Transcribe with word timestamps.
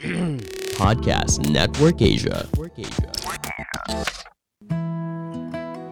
Podcast 0.80 1.44
Network 1.52 2.00
Asia. 2.00 2.48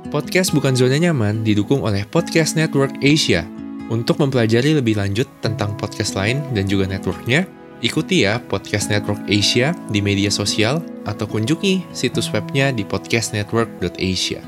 Podcast 0.09 0.57
Bukan 0.57 0.73
Zona 0.73 0.97
Nyaman 0.97 1.45
didukung 1.45 1.85
oleh 1.85 2.09
Podcast 2.09 2.57
Network 2.57 2.97
Asia. 3.05 3.45
Untuk 3.93 4.17
mempelajari 4.17 4.81
lebih 4.81 4.97
lanjut 4.97 5.29
tentang 5.45 5.77
podcast 5.77 6.17
lain 6.17 6.41
dan 6.57 6.65
juga 6.65 6.89
networknya, 6.89 7.45
ikuti 7.85 8.25
ya 8.25 8.41
Podcast 8.41 8.89
Network 8.89 9.29
Asia 9.29 9.77
di 9.93 10.01
media 10.01 10.33
sosial 10.33 10.81
atau 11.05 11.29
kunjungi 11.29 11.93
situs 11.93 12.33
webnya 12.33 12.73
di 12.73 12.89
podcastnetwork.asia. 12.89 14.41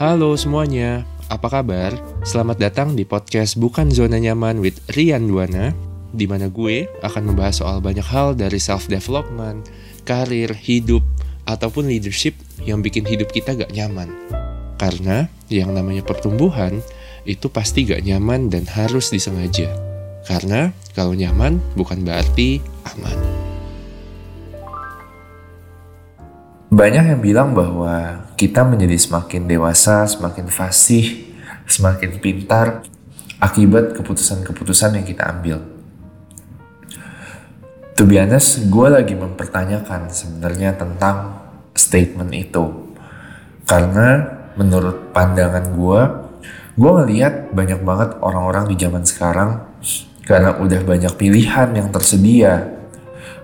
Halo 0.00 0.36
semuanya, 0.36 1.04
apa 1.26 1.50
kabar? 1.50 1.90
Selamat 2.22 2.58
datang 2.62 2.94
di 2.94 3.02
podcast 3.02 3.58
Bukan 3.58 3.90
Zona 3.90 4.18
Nyaman 4.22 4.62
with 4.62 4.78
Rian 4.94 5.26
Duana, 5.26 5.74
di 6.14 6.24
mana 6.30 6.46
gue 6.46 6.86
akan 7.02 7.34
membahas 7.34 7.62
soal 7.62 7.82
banyak 7.82 8.06
hal 8.06 8.38
dari 8.38 8.62
self-development, 8.62 9.66
karir, 10.06 10.54
hidup, 10.54 11.02
ataupun 11.46 11.90
leadership 11.90 12.38
yang 12.62 12.78
bikin 12.78 13.02
hidup 13.02 13.30
kita 13.34 13.58
gak 13.58 13.74
nyaman. 13.74 14.10
Karena 14.78 15.26
yang 15.50 15.74
namanya 15.74 16.06
pertumbuhan 16.06 16.78
itu 17.26 17.50
pasti 17.50 17.82
gak 17.86 18.06
nyaman 18.06 18.46
dan 18.46 18.62
harus 18.70 19.10
disengaja. 19.10 19.66
Karena 20.26 20.70
kalau 20.94 21.14
nyaman 21.14 21.58
bukan 21.74 22.06
berarti 22.06 22.62
aman. 22.94 23.35
Banyak 26.76 27.04
yang 27.08 27.20
bilang 27.24 27.56
bahwa 27.56 28.28
kita 28.36 28.60
menjadi 28.60 29.00
semakin 29.00 29.48
dewasa, 29.48 30.04
semakin 30.04 30.52
fasih, 30.52 31.24
semakin 31.64 32.20
pintar 32.20 32.84
akibat 33.40 33.96
keputusan-keputusan 33.96 35.00
yang 35.00 35.06
kita 35.08 35.24
ambil. 35.24 35.64
To 37.96 38.04
be 38.04 38.20
honest, 38.20 38.68
gue 38.68 38.88
lagi 38.92 39.16
mempertanyakan 39.16 40.12
sebenarnya 40.12 40.76
tentang 40.76 41.48
statement 41.72 42.36
itu. 42.36 42.92
Karena 43.64 44.28
menurut 44.60 45.16
pandangan 45.16 45.72
gue, 45.72 46.00
gue 46.76 46.90
ngeliat 46.92 47.56
banyak 47.56 47.80
banget 47.80 48.20
orang-orang 48.20 48.68
di 48.68 48.76
zaman 48.76 49.00
sekarang 49.08 49.64
karena 50.28 50.60
udah 50.60 50.84
banyak 50.84 51.12
pilihan 51.16 51.72
yang 51.72 51.88
tersedia. 51.88 52.68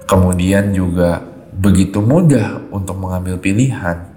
Kemudian 0.05 0.77
juga 0.77 1.32
begitu 1.53 2.01
mudah 2.01 2.65
untuk 2.73 2.97
mengambil 2.97 3.37
pilihan. 3.37 4.09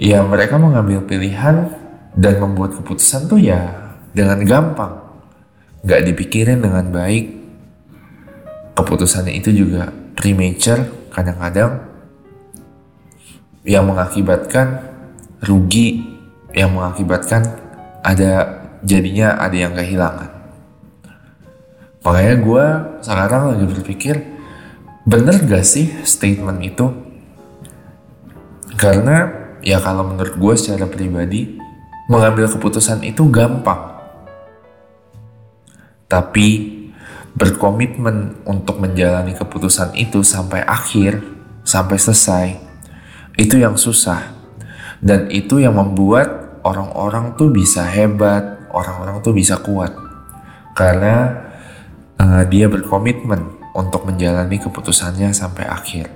Ya 0.00 0.22
mereka 0.24 0.56
mengambil 0.56 1.04
pilihan 1.04 1.70
dan 2.16 2.34
membuat 2.40 2.74
keputusan 2.78 3.30
tuh 3.30 3.38
ya 3.38 3.94
dengan 4.10 4.42
gampang. 4.42 4.98
Gak 5.80 6.04
dipikirin 6.04 6.60
dengan 6.60 6.92
baik, 6.92 7.40
keputusannya 8.80 9.36
itu 9.36 9.52
juga 9.52 9.92
premature 10.16 11.10
kadang-kadang 11.12 11.84
yang 13.64 13.84
mengakibatkan 13.84 14.80
rugi 15.44 16.00
yang 16.56 16.72
mengakibatkan 16.72 17.44
ada 18.00 18.60
jadinya 18.80 19.36
ada 19.36 19.56
yang 19.56 19.76
kehilangan 19.76 20.30
makanya 22.00 22.34
gue 22.40 22.64
sekarang 23.04 23.42
lagi 23.52 23.64
berpikir 23.68 24.16
bener 25.06 25.36
gak 25.44 25.64
sih 25.64 25.88
statement 26.04 26.60
itu 26.60 26.86
karena 28.76 29.28
ya 29.60 29.80
kalau 29.80 30.08
menurut 30.08 30.36
gue 30.36 30.54
secara 30.56 30.88
pribadi 30.88 31.56
mengambil 32.08 32.48
keputusan 32.48 33.04
itu 33.04 33.28
gampang 33.28 33.90
tapi 36.10 36.80
berkomitmen 37.30 38.42
untuk 38.42 38.82
menjalani 38.82 39.38
keputusan 39.38 39.94
itu 39.94 40.26
sampai 40.26 40.66
akhir, 40.66 41.22
sampai 41.62 41.96
selesai, 41.96 42.46
itu 43.38 43.62
yang 43.62 43.78
susah. 43.78 44.34
Dan 45.00 45.30
itu 45.32 45.62
yang 45.62 45.78
membuat 45.78 46.60
orang-orang 46.66 47.38
tuh 47.38 47.48
bisa 47.48 47.86
hebat, 47.86 48.68
orang-orang 48.74 49.22
tuh 49.22 49.32
bisa 49.32 49.56
kuat. 49.62 49.94
Karena 50.74 51.46
uh, 52.18 52.42
dia 52.44 52.66
berkomitmen 52.68 53.59
untuk 53.74 54.06
menjalani 54.06 54.58
keputusannya 54.58 55.30
sampai 55.30 55.64
akhir. 55.66 56.06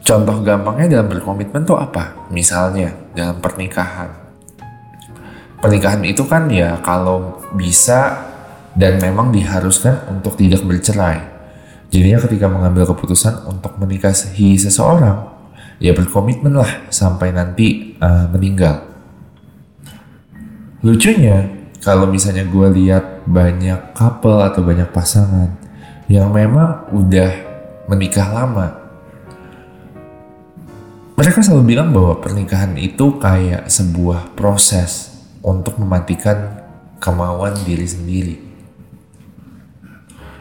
Contoh 0.00 0.42
gampangnya 0.42 0.98
dalam 0.98 1.08
berkomitmen 1.12 1.62
tuh 1.62 1.78
apa? 1.78 2.26
Misalnya 2.34 2.90
dalam 3.14 3.38
pernikahan. 3.38 4.10
Pernikahan 5.60 6.02
itu 6.08 6.24
kan 6.24 6.48
ya 6.48 6.80
kalau 6.80 7.38
bisa 7.54 8.26
dan 8.74 8.98
memang 8.98 9.30
diharuskan 9.30 10.08
untuk 10.10 10.34
tidak 10.34 10.64
bercerai. 10.64 11.20
Jadinya 11.90 12.22
ketika 12.22 12.46
mengambil 12.46 12.86
keputusan 12.94 13.46
untuk 13.50 13.74
menikahi 13.76 14.54
seseorang, 14.56 15.26
ya 15.82 15.90
berkomitmen 15.90 16.54
lah 16.54 16.86
sampai 16.88 17.34
nanti 17.34 17.98
uh, 17.98 18.30
meninggal. 18.30 18.86
Lucunya, 20.80 21.59
kalau 21.80 22.04
misalnya 22.04 22.44
gue 22.44 22.68
lihat 22.76 23.24
banyak 23.24 23.96
couple 23.96 24.44
atau 24.44 24.60
banyak 24.60 24.92
pasangan 24.92 25.56
yang 26.12 26.28
memang 26.28 26.92
udah 26.92 27.32
menikah 27.88 28.28
lama, 28.28 28.76
mereka 31.16 31.40
selalu 31.40 31.76
bilang 31.76 31.88
bahwa 31.92 32.20
pernikahan 32.20 32.76
itu 32.76 33.16
kayak 33.16 33.68
sebuah 33.68 34.36
proses 34.36 35.08
untuk 35.40 35.80
mematikan 35.80 36.60
kemauan 37.00 37.56
diri 37.64 37.88
sendiri. 37.88 38.36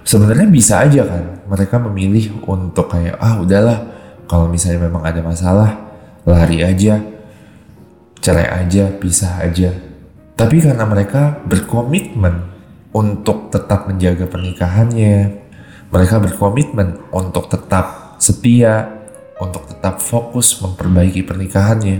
Sebenarnya 0.03 0.47
bisa 0.51 0.83
aja 0.83 1.07
kan 1.07 1.23
mereka 1.47 1.79
memilih 1.79 2.35
untuk 2.47 2.91
kayak 2.91 3.15
ah 3.21 3.39
udahlah 3.39 3.87
kalau 4.27 4.51
misalnya 4.51 4.89
memang 4.89 5.05
ada 5.07 5.21
masalah 5.23 5.69
lari 6.27 6.65
aja 6.65 6.99
cerai 8.19 8.47
aja 8.65 8.91
pisah 8.99 9.39
aja 9.45 9.88
tapi 10.39 10.63
karena 10.63 10.87
mereka 10.87 11.43
berkomitmen 11.43 12.47
untuk 12.95 13.51
tetap 13.51 13.91
menjaga 13.91 14.23
pernikahannya 14.23 15.35
mereka 15.91 16.15
berkomitmen 16.23 17.11
untuk 17.11 17.51
tetap 17.51 18.15
setia 18.23 18.87
untuk 19.43 19.67
tetap 19.67 19.99
fokus 19.99 20.63
memperbaiki 20.63 21.27
pernikahannya 21.27 21.99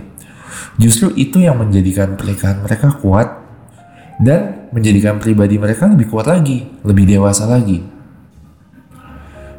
justru 0.80 1.12
itu 1.20 1.44
yang 1.44 1.60
menjadikan 1.60 2.16
pernikahan 2.16 2.64
mereka 2.64 2.96
kuat 3.04 3.40
dan 4.20 4.68
menjadikan 4.76 5.18
pribadi 5.18 5.56
mereka 5.56 5.88
lebih 5.88 6.12
kuat 6.12 6.28
lagi, 6.28 6.68
lebih 6.84 7.08
dewasa 7.08 7.48
lagi. 7.48 7.80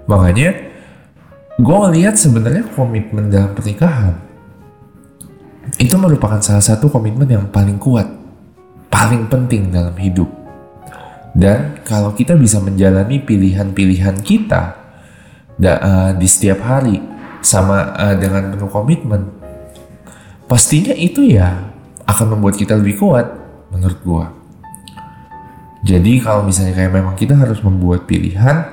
Makanya 0.05 0.51
gue 1.57 1.77
ngeliat 1.77 2.15
sebenarnya 2.21 2.69
komitmen 2.77 3.33
dalam 3.33 3.57
pernikahan 3.57 4.21
itu 5.81 5.97
merupakan 5.97 6.41
salah 6.45 6.61
satu 6.61 6.93
komitmen 6.93 7.31
yang 7.31 7.49
paling 7.49 7.81
kuat, 7.81 8.05
paling 9.01 9.33
penting 9.33 9.73
dalam 9.73 9.97
hidup. 9.97 10.29
Dan 11.33 11.81
kalau 11.89 12.13
kita 12.13 12.37
bisa 12.37 12.61
menjalani 12.61 13.17
pilihan-pilihan 13.25 14.21
kita 14.21 14.77
da, 15.57 15.73
uh, 15.81 16.11
di 16.13 16.29
setiap 16.29 16.61
hari 16.61 17.01
sama 17.41 17.97
uh, 17.97 18.13
dengan 18.21 18.53
penuh 18.53 18.69
komitmen, 18.69 19.33
pastinya 20.45 20.93
itu 20.93 21.33
ya 21.33 21.73
akan 22.05 22.37
membuat 22.37 22.61
kita 22.61 22.77
lebih 22.77 23.01
kuat 23.01 23.25
menurut 23.73 24.01
gue. 24.05 24.27
Jadi 25.81 26.21
kalau 26.21 26.45
misalnya 26.45 26.77
kayak 26.77 26.93
memang 26.93 27.17
kita 27.17 27.33
harus 27.41 27.65
membuat 27.65 28.05
pilihan, 28.05 28.69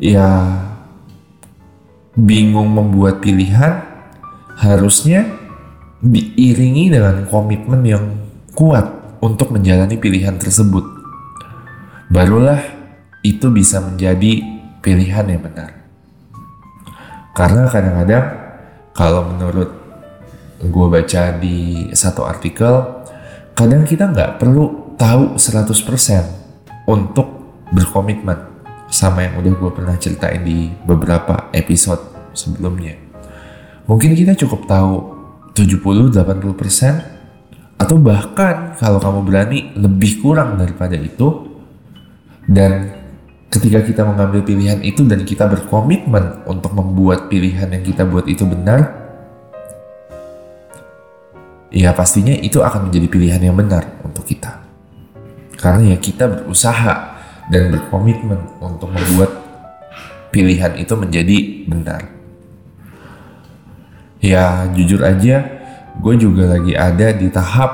ya 0.00 0.56
bingung 2.16 2.72
membuat 2.72 3.20
pilihan 3.20 3.84
harusnya 4.56 5.28
diiringi 6.00 6.88
dengan 6.88 7.28
komitmen 7.28 7.84
yang 7.84 8.04
kuat 8.56 9.03
untuk 9.24 9.56
menjalani 9.56 9.96
pilihan 9.96 10.36
tersebut. 10.36 10.84
Barulah 12.12 12.60
itu 13.24 13.48
bisa 13.48 13.80
menjadi 13.80 14.44
pilihan 14.84 15.24
yang 15.24 15.40
benar. 15.40 15.72
Karena 17.32 17.64
kadang-kadang 17.72 18.24
kalau 18.92 19.32
menurut 19.32 19.72
gue 20.60 20.86
baca 20.92 21.22
di 21.40 21.88
satu 21.96 22.28
artikel, 22.28 23.00
kadang 23.56 23.88
kita 23.88 24.12
nggak 24.12 24.36
perlu 24.36 24.92
tahu 25.00 25.40
100% 25.40 26.84
untuk 26.84 27.26
berkomitmen 27.72 28.52
sama 28.92 29.24
yang 29.24 29.40
udah 29.40 29.52
gue 29.56 29.70
pernah 29.72 29.96
ceritain 29.96 30.44
di 30.44 30.68
beberapa 30.84 31.48
episode 31.56 32.30
sebelumnya. 32.36 32.92
Mungkin 33.88 34.12
kita 34.12 34.36
cukup 34.36 34.68
tahu 34.68 34.92
70-80% 35.56 37.13
atau 37.84 38.00
bahkan 38.00 38.72
kalau 38.80 38.96
kamu 38.96 39.20
berani 39.28 39.58
lebih 39.76 40.24
kurang 40.24 40.56
daripada 40.56 40.96
itu 40.96 41.52
dan 42.48 42.96
ketika 43.52 43.84
kita 43.84 44.02
mengambil 44.08 44.40
pilihan 44.40 44.80
itu 44.80 45.04
dan 45.04 45.20
kita 45.28 45.44
berkomitmen 45.44 46.48
untuk 46.48 46.72
membuat 46.72 47.28
pilihan 47.28 47.68
yang 47.68 47.84
kita 47.84 48.08
buat 48.08 48.24
itu 48.24 48.48
benar 48.48 49.04
ya 51.68 51.92
pastinya 51.92 52.32
itu 52.32 52.64
akan 52.64 52.88
menjadi 52.88 53.06
pilihan 53.12 53.42
yang 53.52 53.56
benar 53.56 53.84
untuk 54.00 54.24
kita 54.24 54.64
Karena 55.54 55.94
ya 55.94 55.96
kita 55.96 56.28
berusaha 56.28 57.16
dan 57.48 57.72
berkomitmen 57.72 58.36
untuk 58.60 58.92
membuat 58.92 59.32
pilihan 60.28 60.74
itu 60.76 60.92
menjadi 60.98 61.38
benar. 61.70 62.02
Ya 64.18 64.68
jujur 64.72 65.04
aja, 65.04 65.63
gue 66.00 66.14
juga 66.18 66.58
lagi 66.58 66.74
ada 66.74 67.14
di 67.14 67.30
tahap 67.30 67.70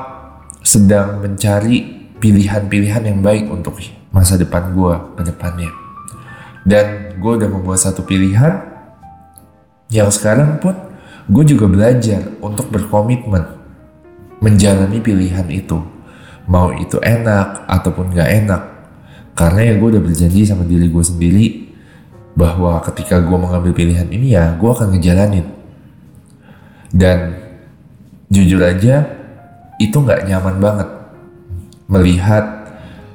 sedang 0.61 1.25
mencari 1.25 2.09
pilihan-pilihan 2.21 3.09
yang 3.09 3.25
baik 3.25 3.49
untuk 3.49 3.81
masa 4.13 4.37
depan 4.37 4.77
gue 4.77 4.95
ke 5.17 5.23
depannya. 5.33 5.73
Dan 6.61 7.17
gue 7.17 7.33
udah 7.41 7.49
membuat 7.49 7.81
satu 7.81 8.05
pilihan 8.05 8.61
yang 9.89 10.13
sekarang 10.13 10.61
pun 10.61 10.77
gue 11.31 11.45
juga 11.49 11.67
belajar 11.67 12.29
untuk 12.45 12.69
berkomitmen 12.69 13.57
menjalani 14.45 15.01
pilihan 15.01 15.49
itu. 15.49 15.81
Mau 16.51 16.75
itu 16.77 17.01
enak 17.01 17.65
ataupun 17.65 18.13
gak 18.13 18.29
enak. 18.45 18.63
Karena 19.33 19.73
ya 19.73 19.75
gue 19.81 19.89
udah 19.97 20.03
berjanji 20.03 20.45
sama 20.45 20.69
diri 20.69 20.91
gue 20.93 21.05
sendiri 21.05 21.47
bahwa 22.37 22.81
ketika 22.85 23.21
gue 23.25 23.39
mengambil 23.39 23.73
pilihan 23.73 24.09
ini 24.13 24.37
ya 24.37 24.53
gue 24.61 24.69
akan 24.69 24.93
ngejalanin. 24.97 25.47
Dan 26.91 27.50
jujur 28.31 28.63
aja 28.63 29.05
itu 29.83 29.97
gak 30.01 30.25
nyaman 30.25 30.57
banget. 30.63 30.89
Melihat 31.91 32.45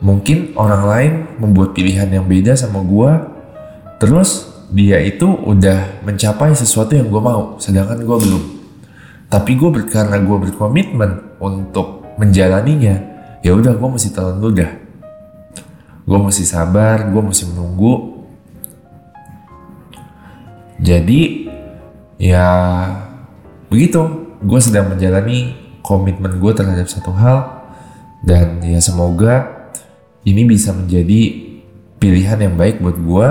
mungkin 0.04 0.52
orang 0.60 0.84
lain 0.86 1.14
membuat 1.40 1.72
pilihan 1.72 2.12
yang 2.12 2.28
beda 2.28 2.54
sama 2.54 2.84
gue 2.84 3.12
terus 3.98 4.52
dia 4.70 5.00
itu 5.00 5.26
udah 5.26 6.04
mencapai 6.04 6.52
sesuatu 6.52 7.00
yang 7.00 7.08
gue 7.08 7.22
mau 7.24 7.56
sedangkan 7.58 8.04
gue 8.04 8.18
belum. 8.28 8.44
Tapi 9.32 9.52
gue 9.56 9.70
karena 9.88 10.20
gue 10.20 10.38
berkomitmen 10.52 11.40
untuk 11.40 12.06
menjalaninya 12.20 12.96
ya 13.40 13.56
udah 13.56 13.74
gue 13.74 13.90
mesti 13.90 14.10
telan 14.12 14.40
dulu 14.40 14.54
dah 14.56 14.86
gue 16.06 16.20
mesti 16.22 16.46
sabar 16.46 17.10
gue 17.10 17.22
mesti 17.22 17.44
menunggu. 17.50 17.94
Jadi 20.78 21.50
ya 22.22 22.48
begitu 23.72 24.25
gue 24.42 24.60
sedang 24.60 24.92
menjalani 24.92 25.56
komitmen 25.86 26.42
gue 26.42 26.52
terhadap 26.52 26.90
satu 26.90 27.14
hal 27.14 27.68
dan 28.26 28.60
ya 28.66 28.82
semoga 28.82 29.70
ini 30.26 30.44
bisa 30.50 30.74
menjadi 30.74 31.46
pilihan 32.02 32.42
yang 32.42 32.56
baik 32.58 32.82
buat 32.82 32.98
gue 32.98 33.28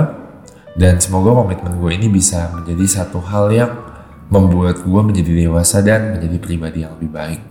dan 0.75 0.99
semoga 0.99 1.35
komitmen 1.35 1.79
gue 1.79 1.91
ini 1.95 2.07
bisa 2.07 2.51
menjadi 2.55 3.03
satu 3.03 3.19
hal 3.19 3.51
yang 3.51 3.71
membuat 4.31 4.81
gue 4.81 5.01
menjadi 5.03 5.31
dewasa 5.45 5.85
dan 5.85 6.17
menjadi 6.17 6.37
pribadi 6.41 6.81
yang 6.81 6.97
lebih 6.97 7.11
baik. 7.13 7.41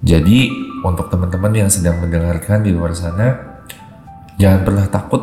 Jadi 0.00 0.48
untuk 0.80 1.12
teman-teman 1.12 1.52
yang 1.52 1.68
sedang 1.68 2.00
mendengarkan 2.00 2.64
di 2.64 2.72
luar 2.72 2.96
sana, 2.96 3.60
jangan 4.40 4.64
pernah 4.64 4.86
takut 4.88 5.22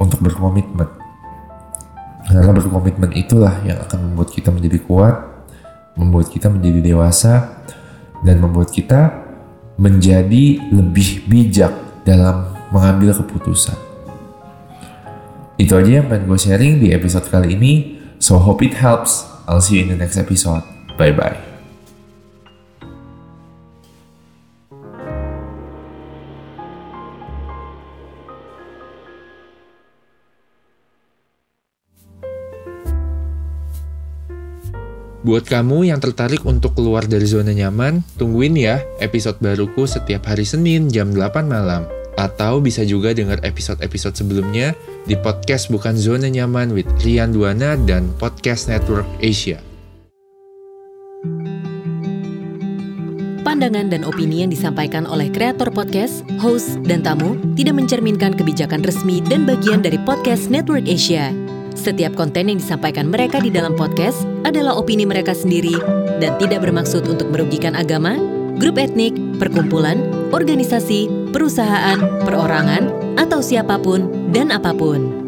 untuk 0.00 0.24
berkomitmen. 0.24 0.88
Karena 2.24 2.52
berkomitmen 2.56 3.12
itulah 3.12 3.60
yang 3.68 3.84
akan 3.84 4.10
membuat 4.10 4.32
kita 4.32 4.48
menjadi 4.48 4.80
kuat, 4.80 5.14
membuat 5.94 6.30
kita 6.30 6.50
menjadi 6.50 6.94
dewasa, 6.94 7.64
dan 8.24 8.40
membuat 8.40 8.72
kita 8.72 9.24
menjadi 9.76 10.62
lebih 10.70 11.26
bijak 11.26 11.74
dalam 12.06 12.54
mengambil 12.70 13.14
keputusan. 13.14 13.76
Itu 15.54 15.78
aja 15.78 16.02
yang 16.02 16.10
pengen 16.10 16.26
gue 16.26 16.38
sharing 16.38 16.74
di 16.82 16.90
episode 16.90 17.26
kali 17.30 17.54
ini. 17.54 17.72
So 18.18 18.42
hope 18.42 18.64
it 18.66 18.74
helps. 18.74 19.26
I'll 19.46 19.62
see 19.62 19.78
you 19.78 19.86
in 19.86 19.94
the 19.94 19.98
next 19.98 20.18
episode. 20.18 20.66
Bye 20.98 21.14
bye. 21.14 21.53
Buat 35.24 35.48
kamu 35.48 35.88
yang 35.88 36.04
tertarik 36.04 36.44
untuk 36.44 36.76
keluar 36.76 37.08
dari 37.08 37.24
zona 37.24 37.56
nyaman, 37.56 38.04
tungguin 38.20 38.60
ya 38.60 38.84
episode 39.00 39.40
baruku 39.40 39.88
setiap 39.88 40.28
hari 40.28 40.44
Senin 40.44 40.92
jam 40.92 41.16
8 41.16 41.48
malam. 41.48 41.88
Atau 42.20 42.60
bisa 42.60 42.84
juga 42.84 43.16
dengar 43.16 43.40
episode-episode 43.40 44.20
sebelumnya 44.20 44.76
di 45.08 45.16
podcast 45.16 45.72
Bukan 45.72 45.96
Zona 45.96 46.28
Nyaman 46.28 46.76
with 46.76 46.86
Rian 47.00 47.32
Duana 47.32 47.72
dan 47.88 48.12
Podcast 48.20 48.68
Network 48.68 49.08
Asia. 49.24 49.64
Pandangan 53.48 53.88
dan 53.88 54.04
opini 54.04 54.44
yang 54.44 54.52
disampaikan 54.52 55.08
oleh 55.08 55.32
kreator 55.32 55.72
podcast, 55.72 56.20
host, 56.36 56.76
dan 56.84 57.00
tamu 57.00 57.40
tidak 57.56 57.80
mencerminkan 57.80 58.36
kebijakan 58.36 58.84
resmi 58.84 59.24
dan 59.24 59.48
bagian 59.48 59.80
dari 59.80 59.96
Podcast 60.04 60.52
Network 60.52 60.84
Asia. 60.84 61.32
Setiap 61.72 62.12
konten 62.12 62.52
yang 62.52 62.60
disampaikan 62.60 63.08
mereka 63.08 63.40
di 63.40 63.48
dalam 63.48 63.72
podcast 63.72 64.33
adalah 64.44 64.76
opini 64.76 65.08
mereka 65.08 65.32
sendiri 65.32 65.74
dan 66.20 66.36
tidak 66.36 66.62
bermaksud 66.62 67.08
untuk 67.08 67.32
merugikan 67.32 67.74
agama, 67.74 68.20
grup 68.60 68.78
etnik, 68.78 69.16
perkumpulan, 69.40 69.98
organisasi, 70.30 71.32
perusahaan, 71.32 71.98
perorangan, 72.22 72.92
atau 73.18 73.40
siapa 73.40 73.80
pun 73.80 74.30
dan 74.30 74.52
apa 74.52 74.76
pun. 74.76 75.23